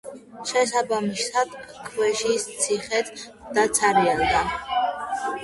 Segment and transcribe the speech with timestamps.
[0.51, 1.53] შესაბამისად,
[1.89, 3.13] ქვეშის ციხეც
[3.59, 4.43] დაცარიელდა.